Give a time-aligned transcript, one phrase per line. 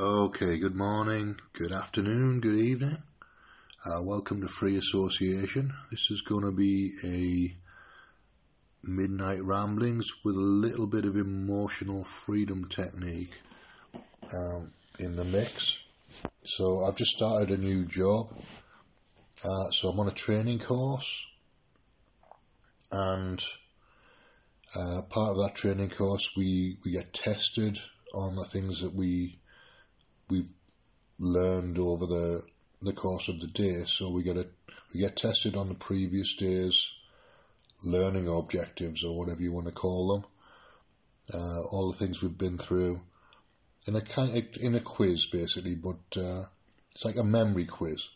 [0.00, 2.96] Okay, good morning, good afternoon, good evening.
[3.84, 5.74] Uh, welcome to Free Association.
[5.90, 7.54] This is going to be a
[8.90, 13.34] midnight ramblings with a little bit of emotional freedom technique
[14.34, 15.76] um, in the mix.
[16.42, 18.34] So I've just started a new job.
[19.44, 21.22] Uh, so I'm on a training course,
[22.90, 23.44] and
[24.74, 27.78] uh, part of that training course we we get tested
[28.14, 29.38] on the things that we
[30.32, 30.52] we've
[31.18, 32.42] learned over the
[32.80, 33.84] the course of the day.
[33.86, 34.46] So we get a
[34.92, 36.90] we get tested on the previous day's
[37.84, 40.24] learning objectives or whatever you want to call them.
[41.32, 43.00] Uh, all the things we've been through
[43.86, 46.44] in a kind of, in a quiz basically, but uh,
[46.92, 48.08] it's like a memory quiz.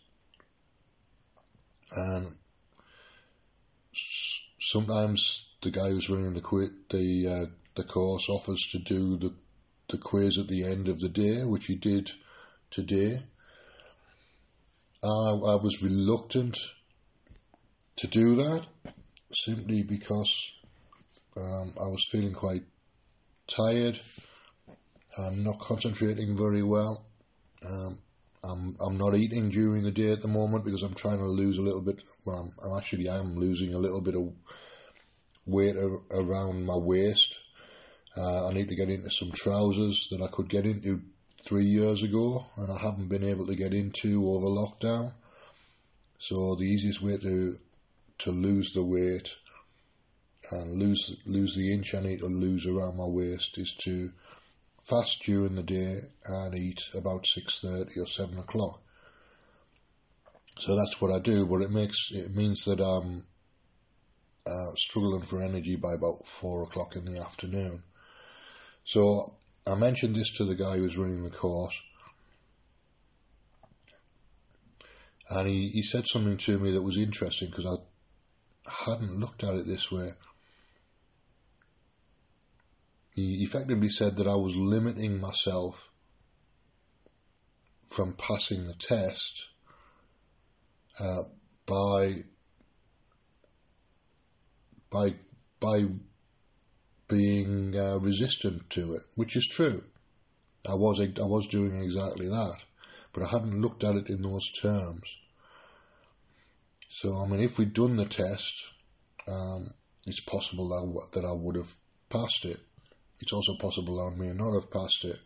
[1.93, 2.27] And
[4.61, 9.35] sometimes the guy who's running the quiz, the uh, the course offers to do the
[9.89, 12.11] the quiz at the end of the day, which he did
[12.71, 13.19] today.
[15.03, 16.59] I, I was reluctant
[17.97, 18.67] to do that
[19.33, 20.53] simply because
[21.37, 22.65] um, I was feeling quite
[23.47, 23.99] tired.
[25.19, 27.05] I'm not concentrating very well.
[27.65, 27.99] Um,
[28.45, 31.59] I'm I'm not eating during the day at the moment because I'm trying to lose
[31.59, 32.01] a little bit.
[32.25, 34.33] Well, I'm, I'm actually I am losing a little bit of
[35.47, 35.75] weight
[36.11, 37.39] around my waist.
[38.17, 41.03] Uh, I need to get into some trousers that I could get into
[41.45, 45.13] three years ago and I haven't been able to get into over lockdown.
[46.19, 47.59] So the easiest way to
[48.21, 49.29] to lose the weight
[50.51, 54.11] and lose lose the inch I need to lose around my waist is to
[54.83, 58.81] fast during the day and eat about six thirty or seven o'clock.
[60.59, 63.27] So that's what I do, but it makes it means that I'm
[64.47, 67.83] uh, struggling for energy by about four o'clock in the afternoon.
[68.87, 69.35] So
[69.67, 71.77] I mentioned this to the guy who was running the course,
[75.29, 79.57] and he, he said something to me that was interesting because I hadn't looked at
[79.57, 80.11] it this way.
[83.13, 85.89] He effectively said that I was limiting myself
[87.89, 89.49] from passing the test
[91.01, 91.25] uh,
[91.67, 92.13] by
[94.93, 95.15] by
[95.59, 95.87] by
[97.09, 99.83] being uh, resistant to it, which is true.
[100.69, 102.57] I was I was doing exactly that,
[103.13, 105.03] but I hadn't looked at it in those terms.
[106.91, 108.55] So I mean, if we'd done the test,
[109.29, 109.69] um,
[110.07, 111.73] it's possible that, that I would have
[112.09, 112.59] passed it.
[113.21, 115.19] It's also possible that I may not have passed it,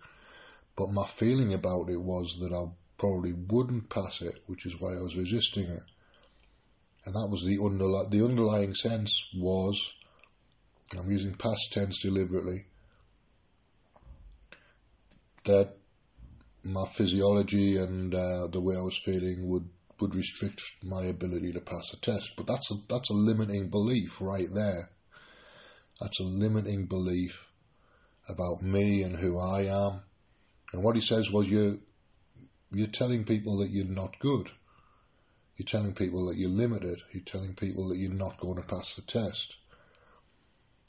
[0.76, 4.92] but my feeling about it was that I probably wouldn't pass it, which is why
[4.92, 5.82] I was resisting it.
[7.06, 9.94] And that was the underli- the underlying sense was
[10.98, 12.66] I'm using past tense deliberately,
[15.44, 15.74] that
[16.64, 19.68] my physiology and uh, the way I was feeling would,
[20.00, 22.32] would restrict my ability to pass a test.
[22.36, 24.90] But that's a, that's a limiting belief right there.
[26.00, 27.46] That's a limiting belief
[28.28, 30.02] about me and who I am.
[30.72, 31.80] And what he says was, you,
[32.72, 34.50] you're telling people that you're not good.
[35.56, 37.00] You're telling people that you're limited.
[37.12, 39.56] You're telling people that you're not going to pass the test.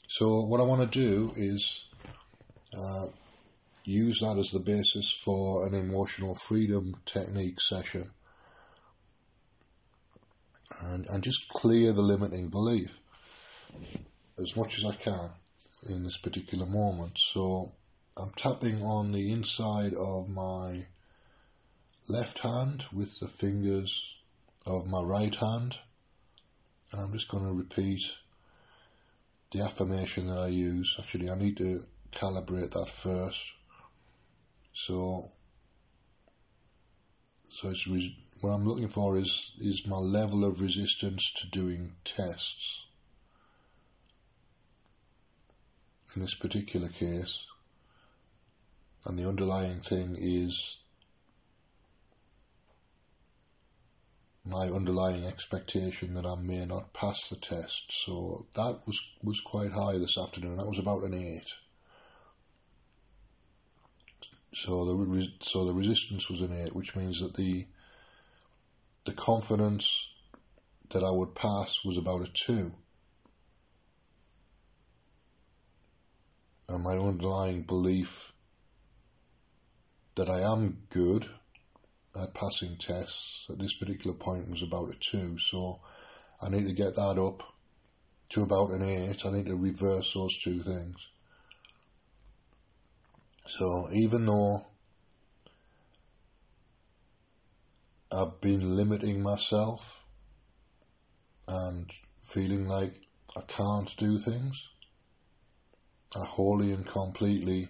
[0.08, 1.86] So what I want to do is
[2.76, 3.06] uh,
[3.84, 8.10] use that as the basis for an emotional freedom technique session
[10.82, 12.98] and, and just clear the limiting belief
[14.38, 15.30] as much as I can
[15.88, 17.18] in this particular moment.
[17.18, 17.72] So
[18.16, 20.86] I'm tapping on the inside of my
[22.08, 24.16] left hand with the fingers
[24.66, 25.78] of my right hand
[26.92, 28.02] and I'm just going to repeat
[29.52, 30.96] the affirmation that I use.
[30.98, 33.40] Actually, I need to calibrate that first.
[34.74, 35.24] So,
[37.50, 37.86] so it's
[38.40, 42.86] what I'm looking for is is my level of resistance to doing tests.
[46.16, 47.46] In this particular case,
[49.04, 50.76] and the underlying thing is
[54.44, 57.92] my underlying expectation that I may not pass the test.
[58.04, 60.56] So that was, was quite high this afternoon.
[60.56, 61.52] That was about an eight.
[64.54, 67.66] So the so the resistance was an eight, which means that the
[69.04, 70.08] the confidence
[70.90, 72.72] that I would pass was about a two.
[76.68, 78.32] And my underlying belief
[80.16, 81.28] that I am good
[82.20, 85.38] at passing tests at this particular point was about a two.
[85.38, 85.80] So
[86.40, 87.42] I need to get that up
[88.30, 89.24] to about an eight.
[89.24, 90.96] I need to reverse those two things.
[93.46, 94.66] So even though
[98.12, 100.04] I've been limiting myself
[101.48, 101.90] and
[102.22, 102.94] feeling like
[103.34, 104.68] I can't do things.
[106.14, 107.68] I wholly and completely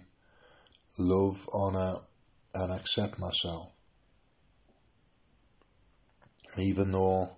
[0.97, 1.99] love, honour
[2.53, 3.71] and accept myself.
[6.57, 7.29] Even though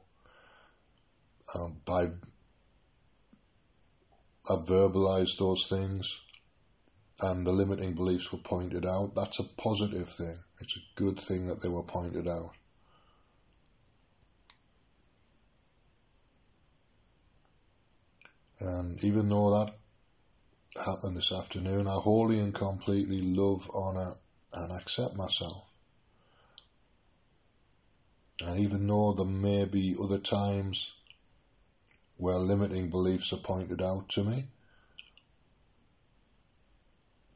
[1.54, 2.12] um, by
[4.48, 6.20] I verbalized those things
[7.20, 10.38] and the limiting beliefs were pointed out, that's a positive thing.
[10.60, 12.52] It's a good thing that they were pointed out.
[18.60, 19.76] And even though that
[20.84, 24.14] happened this afternoon, I wholly and completely love, honour,
[24.54, 25.64] and accept myself.
[28.42, 30.94] And even though there may be other times
[32.18, 34.48] where limiting beliefs are pointed out to me,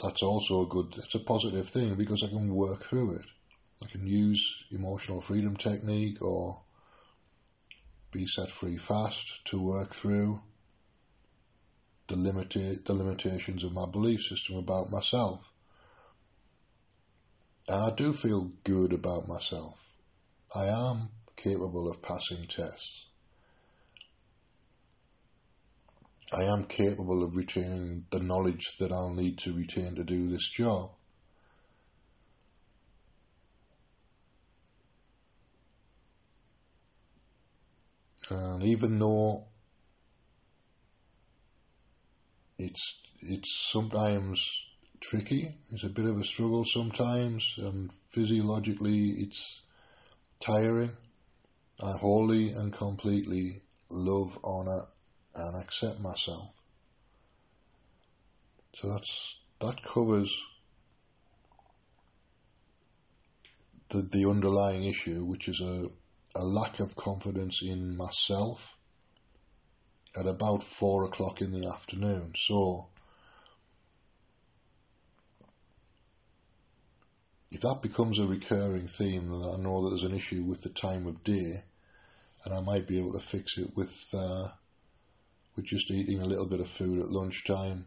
[0.01, 3.25] that's also a good, it's a positive thing because I can work through it.
[3.81, 6.61] I can use emotional freedom technique or
[8.11, 10.41] be set free fast to work through
[12.07, 15.49] the, limita- the limitations of my belief system about myself.
[17.67, 19.77] And I do feel good about myself.
[20.55, 23.05] I am capable of passing tests.
[26.33, 30.47] I am capable of retaining the knowledge that I'll need to retain to do this
[30.49, 30.91] job.
[38.29, 39.45] And even though
[42.59, 44.47] it's it's sometimes
[44.99, 49.61] tricky, it's a bit of a struggle sometimes, and physiologically it's
[50.39, 50.91] tiring.
[51.81, 54.81] I wholly and completely love, honour,
[55.35, 56.49] and accept myself.
[58.73, 60.33] So that's that covers
[63.89, 65.89] the the underlying issue, which is a
[66.35, 68.75] a lack of confidence in myself
[70.17, 72.33] at about four o'clock in the afternoon.
[72.35, 72.89] So
[77.51, 80.69] if that becomes a recurring theme, then I know that there's an issue with the
[80.69, 81.63] time of day,
[82.45, 84.49] and I might be able to fix it with uh,
[85.55, 87.85] with just eating a little bit of food at lunchtime,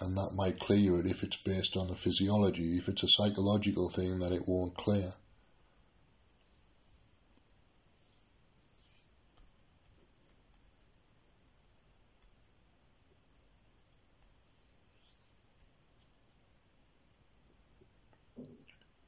[0.00, 2.78] and that might clear it if it's based on the physiology.
[2.78, 5.12] If it's a psychological thing, then it won't clear.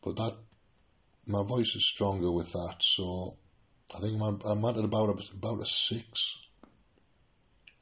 [0.03, 0.37] But that
[1.27, 3.37] my voice is stronger with that, so
[3.95, 6.39] I think I'm, I'm at about a, about a six,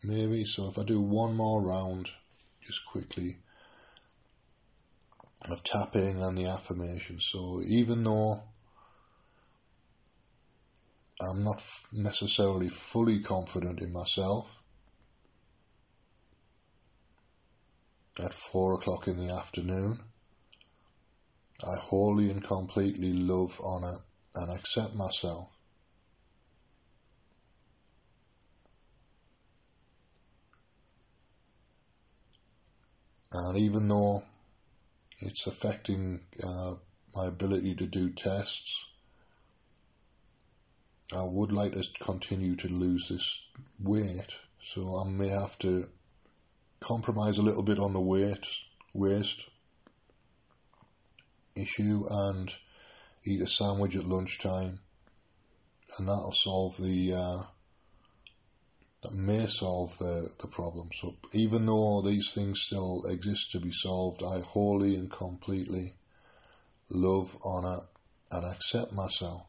[0.02, 0.44] maybe.
[0.44, 2.10] So if I do one more round,
[2.62, 3.38] just quickly,
[5.42, 7.20] of tapping and the affirmation.
[7.20, 8.42] So even though
[11.20, 14.48] I'm not necessarily fully confident in myself,
[18.18, 20.00] at four o'clock in the afternoon,
[21.64, 23.98] I wholly and completely love, honour,
[24.34, 25.48] and accept myself.
[33.32, 34.22] And even though
[35.18, 36.76] it's affecting uh,
[37.14, 38.86] my ability to do tests,
[41.12, 43.40] I would like to continue to lose this
[43.80, 45.88] weight, so I may have to
[46.80, 48.46] compromise a little bit on the weight
[48.94, 49.44] waste
[51.60, 52.52] issue and
[53.24, 54.80] eat a sandwich at lunchtime,
[55.98, 57.42] and that'll solve the uh,
[59.02, 60.90] that may solve the the problem.
[60.92, 65.94] So even though these things still exist to be solved, I wholly and completely
[66.90, 67.80] love, honor,
[68.30, 69.42] and accept myself.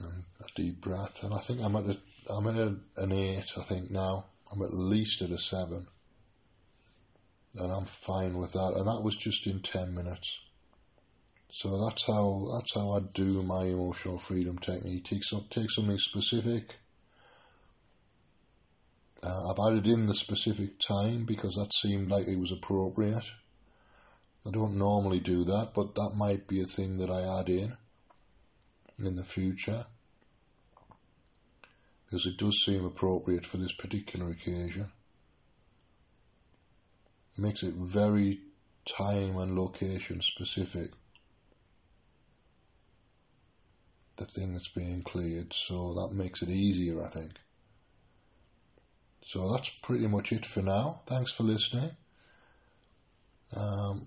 [0.00, 1.96] And a deep breath, and I think I'm at a,
[2.30, 3.52] I'm at a, an eight.
[3.56, 4.26] I think now.
[4.52, 5.86] I'm at least at a seven.
[7.54, 8.74] And I'm fine with that.
[8.76, 10.40] And that was just in 10 minutes.
[11.50, 15.04] So that's how, that's how I do my emotional freedom technique.
[15.04, 16.76] Take, some, take something specific.
[19.22, 23.24] Uh, I've added in the specific time because that seemed like it was appropriate.
[24.46, 27.76] I don't normally do that, but that might be a thing that I add in
[28.98, 29.86] in the future
[32.12, 34.92] because it does seem appropriate for this particular occasion.
[37.38, 38.38] It makes it very
[38.84, 40.90] time and location specific.
[44.16, 47.32] The thing that's being cleared, so that makes it easier, I think.
[49.22, 51.00] So that's pretty much it for now.
[51.06, 51.92] Thanks for listening.
[53.56, 54.06] Um,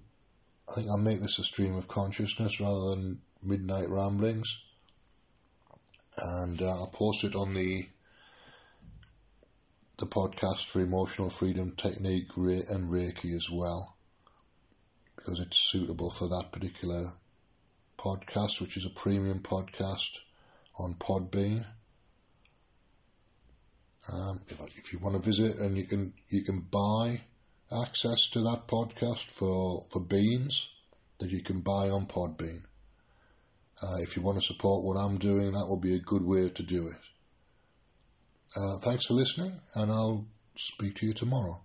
[0.70, 4.60] I think I'll make this a stream of consciousness rather than midnight ramblings.
[6.18, 7.88] And uh, I'll post it on the
[9.98, 13.96] the podcast for emotional freedom technique and Reiki as well,
[15.16, 17.14] because it's suitable for that particular
[17.98, 20.20] podcast, which is a premium podcast
[20.78, 21.66] on Podbean.
[24.12, 27.22] Um, if, if you want to visit and you can you can buy
[27.72, 30.70] access to that podcast for for beans
[31.20, 32.64] that you can buy on Podbean.
[33.82, 36.50] Uh, if you want to support what I'm doing, that will be a good way
[36.50, 36.98] to do it.
[38.56, 40.26] Uh, thanks for listening, and I'll
[40.58, 41.65] speak to you tomorrow.